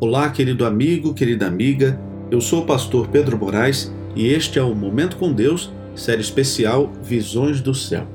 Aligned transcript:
Olá, 0.00 0.30
querido 0.30 0.64
amigo, 0.64 1.12
querida 1.12 1.48
amiga. 1.48 1.98
Eu 2.30 2.40
sou 2.40 2.62
o 2.62 2.64
pastor 2.64 3.08
Pedro 3.08 3.36
Moraes 3.36 3.92
e 4.14 4.28
este 4.28 4.56
é 4.56 4.62
o 4.62 4.72
Momento 4.72 5.16
com 5.16 5.32
Deus, 5.32 5.72
série 5.96 6.20
especial 6.20 6.92
Visões 7.02 7.60
do 7.60 7.74
Céu. 7.74 8.06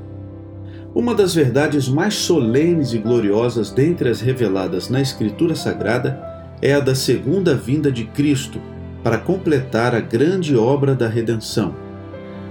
Uma 0.96 1.14
das 1.14 1.36
verdades 1.36 1.90
mais 1.90 2.14
solenes 2.14 2.94
e 2.94 3.00
gloriosas 3.00 3.70
dentre 3.70 4.08
as 4.08 4.22
reveladas 4.22 4.88
na 4.88 5.02
Escritura 5.02 5.56
Sagrada 5.56 6.24
é 6.62 6.74
a 6.74 6.80
da 6.80 6.96
segunda 6.96 7.54
vinda 7.54 7.92
de 7.92 8.06
Cristo 8.06 8.62
para 9.04 9.18
completar 9.18 9.94
a 9.94 10.00
grande 10.00 10.56
obra 10.56 10.96
da 10.96 11.10
redenção. 11.10 11.76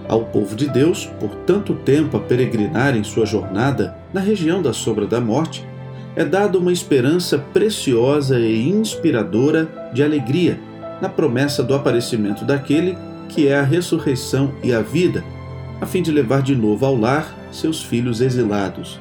Ao 0.06 0.26
povo 0.26 0.54
de 0.54 0.68
Deus, 0.68 1.06
por 1.18 1.34
tanto 1.46 1.72
tempo 1.72 2.18
a 2.18 2.20
peregrinar 2.20 2.94
em 2.94 3.02
sua 3.02 3.24
jornada 3.24 3.96
na 4.12 4.20
região 4.20 4.60
da 4.60 4.74
sombra 4.74 5.06
da 5.06 5.22
morte, 5.22 5.66
é 6.14 6.24
dada 6.24 6.58
uma 6.58 6.72
esperança 6.72 7.38
preciosa 7.38 8.38
e 8.38 8.68
inspiradora 8.68 9.90
de 9.92 10.02
alegria 10.02 10.60
na 11.00 11.08
promessa 11.08 11.62
do 11.62 11.74
aparecimento 11.74 12.44
daquele 12.44 12.96
que 13.28 13.48
é 13.48 13.58
a 13.58 13.62
ressurreição 13.62 14.52
e 14.62 14.72
a 14.74 14.82
vida, 14.82 15.24
a 15.80 15.86
fim 15.86 16.02
de 16.02 16.12
levar 16.12 16.42
de 16.42 16.54
novo 16.54 16.84
ao 16.84 16.94
lar 16.94 17.34
seus 17.50 17.82
filhos 17.82 18.20
exilados. 18.20 19.00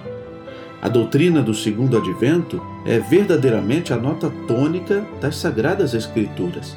A 0.81 0.88
doutrina 0.88 1.41
do 1.41 1.53
segundo 1.53 1.98
advento 1.98 2.62
é 2.86 2.98
verdadeiramente 2.98 3.94
a 3.94 3.98
nota 3.98 4.31
tônica 4.48 5.05
das 5.20 5.36
sagradas 5.36 5.94
Escrituras. 5.94 6.75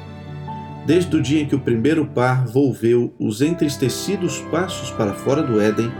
Desde 0.85 1.15
o 1.15 1.21
dia 1.21 1.41
em 1.41 1.47
que 1.47 1.55
o 1.55 1.59
primeiro 1.59 2.05
par 2.05 2.45
volveu 2.45 3.11
os 3.17 3.41
entristecidos 3.41 4.39
passos 4.51 4.91
para 4.91 5.13
fora 5.13 5.41
do 5.41 5.59
Éden, 5.59 5.91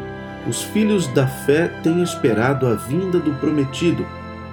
os 0.47 0.61
filhos 0.61 1.07
da 1.07 1.25
fé 1.25 1.67
têm 1.81 2.03
esperado 2.03 2.67
a 2.67 2.75
vinda 2.75 3.17
do 3.17 3.33
prometido 3.35 4.05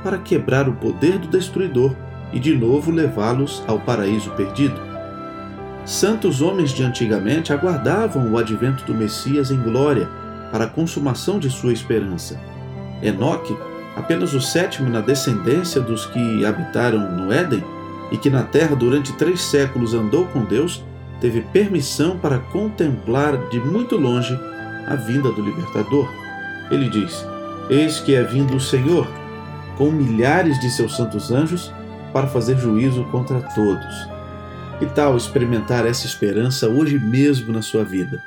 para 0.02 0.18
quebrar 0.18 0.68
o 0.68 0.74
poder 0.74 1.18
do 1.18 1.28
destruidor 1.28 1.94
e 2.32 2.40
de 2.40 2.54
novo 2.54 2.90
levá-los 2.90 3.62
ao 3.66 3.78
paraíso 3.78 4.30
perdido. 4.30 4.80
Santos 5.84 6.40
homens 6.40 6.70
de 6.70 6.82
antigamente 6.82 7.52
aguardavam 7.52 8.30
o 8.30 8.38
advento 8.38 8.84
do 8.84 8.94
Messias 8.94 9.50
em 9.50 9.60
glória 9.60 10.08
para 10.50 10.64
a 10.64 10.68
consumação 10.68 11.38
de 11.38 11.50
sua 11.50 11.72
esperança. 11.72 12.38
Enoque, 13.02 13.56
apenas 13.96 14.32
o 14.32 14.40
sétimo 14.40 14.88
na 14.88 15.00
descendência 15.00 15.80
dos 15.80 16.06
que 16.06 16.44
habitaram 16.44 17.10
no 17.10 17.32
Éden 17.32 17.64
e 18.12 18.16
que 18.16 18.30
na 18.30 18.44
terra 18.44 18.76
durante 18.76 19.12
três 19.14 19.40
séculos 19.40 19.94
andou 19.94 20.26
com 20.26 20.44
Deus, 20.44 20.84
teve 21.20 21.40
permissão 21.40 22.18
para 22.18 22.38
contemplar 22.38 23.36
de 23.48 23.58
muito 23.58 23.96
longe 23.96 24.38
a 24.86 24.94
vinda 24.94 25.32
do 25.32 25.42
libertador. 25.42 26.08
Ele 26.70 26.88
diz: 26.88 27.26
Eis 27.68 27.98
que 28.00 28.14
é 28.14 28.22
vindo 28.22 28.54
o 28.54 28.60
Senhor 28.60 29.08
com 29.82 29.90
milhares 29.90 30.60
de 30.60 30.70
seus 30.70 30.94
santos 30.94 31.32
anjos 31.32 31.72
para 32.12 32.28
fazer 32.28 32.56
juízo 32.56 33.02
contra 33.06 33.42
todos. 33.52 34.08
Que 34.78 34.86
tal 34.86 35.16
experimentar 35.16 35.84
essa 35.84 36.06
esperança 36.06 36.68
hoje 36.68 37.00
mesmo 37.00 37.52
na 37.52 37.62
sua 37.62 37.82
vida? 37.82 38.22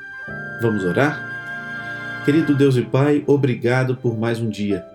Vamos 0.62 0.84
orar? 0.84 2.22
Querido 2.26 2.54
Deus 2.54 2.76
e 2.76 2.82
Pai, 2.82 3.24
obrigado 3.26 3.96
por 3.96 4.20
mais 4.20 4.42
um 4.42 4.50
dia. 4.50 4.86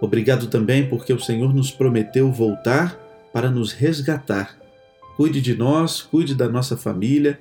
Obrigado 0.00 0.46
também 0.46 0.88
porque 0.88 1.12
o 1.12 1.20
Senhor 1.20 1.52
nos 1.52 1.70
prometeu 1.70 2.32
voltar 2.32 2.98
para 3.30 3.50
nos 3.50 3.72
resgatar. 3.72 4.56
Cuide 5.18 5.42
de 5.42 5.54
nós, 5.54 6.00
cuide 6.00 6.34
da 6.34 6.48
nossa 6.48 6.78
família, 6.78 7.38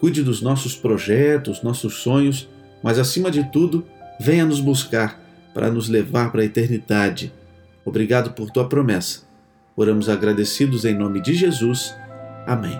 cuide 0.00 0.24
dos 0.24 0.42
nossos 0.42 0.74
projetos, 0.74 1.62
nossos 1.62 1.98
sonhos, 1.98 2.48
mas 2.82 2.98
acima 2.98 3.30
de 3.30 3.44
tudo, 3.52 3.86
venha 4.18 4.44
nos 4.44 4.58
buscar 4.58 5.20
para 5.54 5.70
nos 5.70 5.88
levar 5.88 6.32
para 6.32 6.42
a 6.42 6.46
eternidade 6.46 7.37
Obrigado 7.84 8.32
por 8.32 8.50
tua 8.50 8.68
promessa. 8.68 9.22
Oramos 9.76 10.08
agradecidos 10.08 10.84
em 10.84 10.94
nome 10.94 11.20
de 11.20 11.34
Jesus. 11.34 11.94
Amém. 12.46 12.78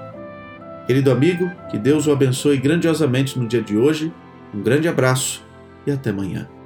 Querido 0.86 1.10
amigo, 1.10 1.50
que 1.70 1.78
Deus 1.78 2.06
o 2.06 2.12
abençoe 2.12 2.56
grandiosamente 2.56 3.38
no 3.38 3.46
dia 3.46 3.62
de 3.62 3.77
hoje. 3.77 4.12
Um 4.55 4.62
grande 4.62 4.89
abraço 4.89 5.45
e 5.86 5.92
até 5.92 6.11
amanhã. 6.11 6.58